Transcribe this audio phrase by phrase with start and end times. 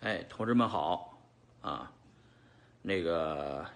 [0.00, 1.18] 哎，同志们好
[1.60, 1.90] 啊！
[2.82, 3.66] 那个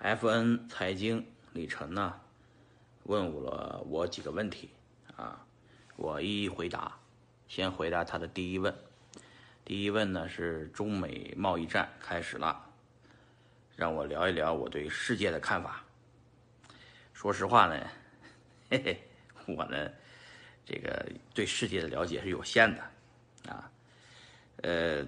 [0.00, 2.18] FN 财经李晨呢，
[3.02, 4.70] 问我了我几个问题
[5.16, 5.44] 啊，
[5.96, 6.98] 我一一回答。
[7.46, 8.74] 先回答他的第一问，
[9.66, 12.64] 第一问呢是中美贸易战开始了，
[13.76, 15.84] 让我聊一聊我对世界的看法。
[17.12, 17.86] 说实话呢，
[18.70, 19.90] 嘿嘿，我呢
[20.64, 22.82] 这个对世界的了解是有限的
[23.52, 23.70] 啊，
[24.62, 25.06] 呃。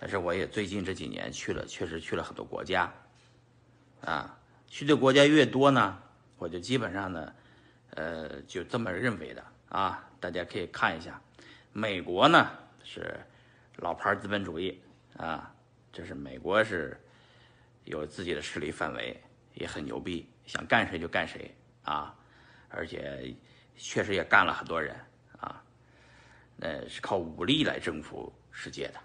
[0.00, 2.88] 但是我也最近这几年去了，确实去了很多国家，
[4.00, 6.00] 啊，去的国家越多呢，
[6.36, 7.34] 我就基本上呢，
[7.96, 10.08] 呃，就这么认为的啊。
[10.20, 11.20] 大家可以看一下，
[11.72, 12.48] 美国呢
[12.84, 13.18] 是
[13.78, 14.80] 老牌资本主义
[15.16, 15.52] 啊，
[15.92, 16.96] 这是美国是
[17.84, 19.20] 有自己的势力范围，
[19.54, 22.14] 也很牛逼，想干谁就干谁啊，
[22.68, 23.34] 而且
[23.76, 24.94] 确实也干了很多人
[25.40, 25.60] 啊，
[26.54, 29.00] 那是靠武力来征服世界的。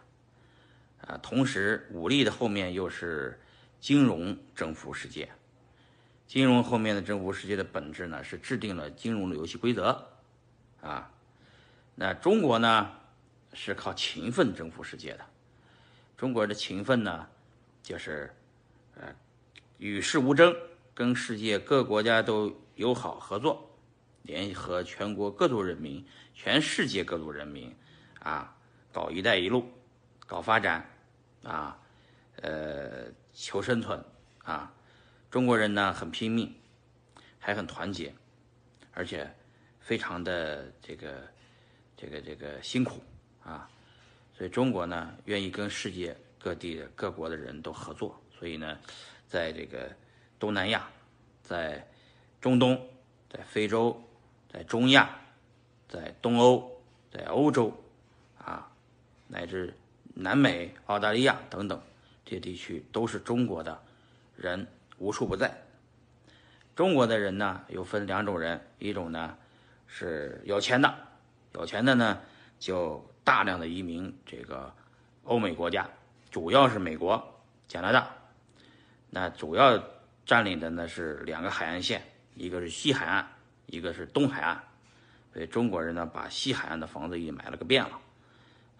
[1.05, 3.37] 啊，同时武力的后面又是
[3.81, 5.29] 金融征服世界，
[6.25, 10.07] 金融后面的征服世界的本质呢是制定了金融的游戏规则，
[10.81, 11.11] 啊，
[11.95, 12.89] 那中国呢
[13.53, 15.25] 是靠勤奋征服世界的，
[16.15, 17.27] 中国人的勤奋呢
[17.81, 18.33] 就是
[18.95, 19.13] 呃
[19.77, 20.55] 与世无争，
[20.93, 23.69] 跟世界各国家都友好合作，
[24.21, 27.75] 联合全国各族人民、全世界各族人民
[28.19, 28.55] 啊
[28.93, 29.67] 搞“一带一路”，
[30.25, 30.89] 搞发展。
[31.43, 31.77] 啊，
[32.37, 34.01] 呃，求生存
[34.45, 34.73] 啊！
[35.29, 36.55] 中国人呢很拼命，
[37.37, 38.15] 还很团结，
[38.93, 39.29] 而且
[39.81, 41.27] 非常的这个
[41.97, 43.03] 这个这个辛苦
[43.43, 43.69] 啊！
[44.33, 48.17] 所以中国呢愿意跟世界各地的各国的人都合作。
[48.31, 48.79] 所以呢，
[49.27, 49.91] 在这个
[50.39, 50.87] 东南亚，
[51.41, 51.85] 在
[52.39, 52.89] 中东，
[53.29, 54.01] 在非洲，
[54.49, 55.13] 在中亚，
[55.89, 57.82] 在东欧，在欧洲，
[59.33, 59.73] 乃至。
[60.15, 61.81] 南美、澳大利亚等等
[62.23, 63.81] 这些地区都是中国的
[64.35, 64.67] 人
[64.99, 65.51] 无处不在。
[66.75, 69.35] 中国的人呢，又分两种人，一种呢
[69.87, 70.95] 是有钱的，
[71.53, 72.21] 有钱的呢
[72.59, 74.71] 就大量的移民这个
[75.23, 75.89] 欧美国家，
[76.29, 78.07] 主要是美国、加拿大。
[79.09, 79.83] 那主要
[80.27, 82.03] 占领的呢是两个海岸线，
[82.35, 83.27] 一个是西海岸，
[83.65, 84.63] 一个是东海岸。
[85.33, 87.99] 所以中国人呢，把西海岸的房子也买了个遍了。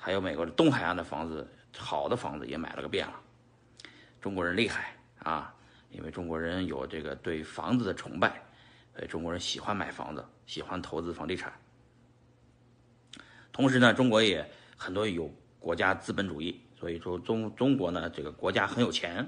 [0.06, 1.48] 还有美国的东海岸的房子，
[1.78, 3.14] 好的房子也买了个遍了。
[4.20, 5.56] 中国人厉害啊，
[5.92, 8.44] 因为中国人有这个对房子的崇拜，
[8.94, 11.54] 所以中国人喜欢买房子，喜欢投资房地产。
[13.54, 19.26] 同时呢，中国也很多有国家资本主义，所以说中中国呢这个国家很有钱，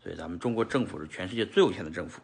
[0.00, 2.22] 所以咱们中国政府是全世界最有钱的政府。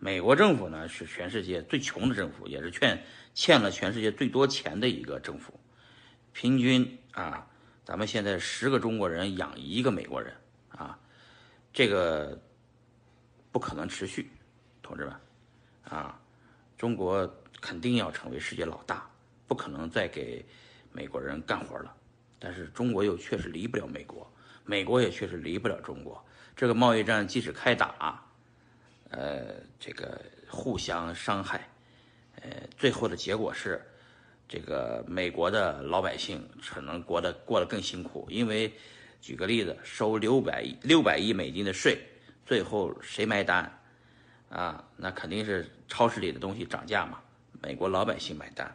[0.00, 3.04] 美国政府呢是全世界最穷的政府，也是欠
[3.34, 5.54] 欠了全世界最多钱的一个政府。
[6.38, 7.44] 平均啊，
[7.84, 10.32] 咱们现在十个中国人养一个美国人
[10.68, 10.96] 啊，
[11.72, 12.40] 这个
[13.50, 14.30] 不可能持续，
[14.80, 15.12] 同志们
[15.82, 16.16] 啊，
[16.76, 17.28] 中国
[17.60, 19.10] 肯定要成为世界老大，
[19.48, 20.46] 不可能再给
[20.92, 21.92] 美国人干活了。
[22.38, 24.24] 但是中国又确实离不了美国，
[24.64, 26.24] 美国也确实离不了中国。
[26.54, 28.24] 这个贸易战即使开打，
[29.10, 31.68] 呃，这个互相伤害，
[32.42, 33.84] 呃，最后的结果是。
[34.48, 38.72] 这个美国的老百姓可能过得过得更辛苦，因为
[39.20, 41.98] 举个例子，收六百亿六百亿美金的税，
[42.46, 43.70] 最后谁买单？
[44.48, 47.20] 啊，那肯定是超市里的东西涨价嘛，
[47.60, 48.74] 美国老百姓买单。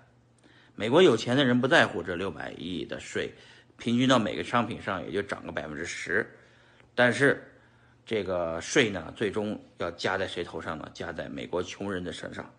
[0.75, 3.33] 美国有钱的人不在乎这六百亿的税，
[3.77, 6.29] 平均到每个商品上也就涨个百分之十，
[6.93, 7.51] 但是
[8.05, 10.87] 这个税呢，最终要加在谁头上呢？
[10.93, 12.53] 加在美国穷人的身上。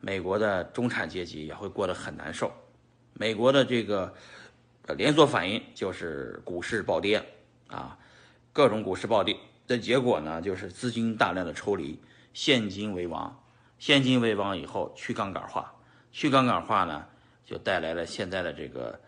[0.00, 2.50] 美国的中产阶级也会过得很难受，
[3.12, 4.14] 美国的这个
[4.96, 7.22] 连锁反应就是股市暴跌
[7.68, 7.98] 啊，
[8.52, 9.36] 各种股市暴跌。
[9.66, 11.96] 的结果呢，就是资金大量的抽离，
[12.32, 13.40] 现金为王，
[13.78, 15.72] 现金为王以后去杠杆化，
[16.10, 17.06] 去杠杆化呢，
[17.44, 19.00] 就带来了现在的这个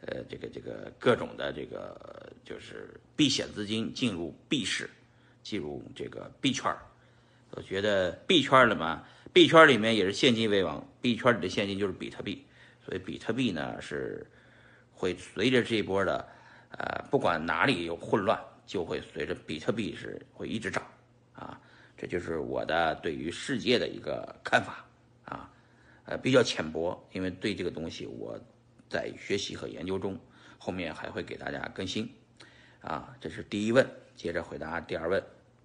[0.00, 4.90] 呃这个这个各种的这个就是避险资金进入币市，
[5.44, 6.74] 进入这个币圈
[7.52, 9.04] 我觉得币圈里嘛。
[9.32, 12.44] 币圈里面也是现金为王，币圈里的现金就是比特币，
[12.84, 14.26] 所以比特币呢是
[14.92, 16.28] 会随着这一波的，
[16.70, 20.82] 呃，不管哪里有混乱，就会随着比特币是会一直涨，
[21.34, 21.60] 啊，
[21.96, 24.84] 这就是我的对于世界的一个看法，
[25.24, 25.50] 啊，
[26.06, 28.38] 呃，比较浅薄，因为对这个东西我
[28.88, 30.18] 在学习和研究中，
[30.58, 32.10] 后面还会给大家更新，
[32.80, 33.86] 啊，这是第一问，
[34.16, 35.22] 接着回答第二问。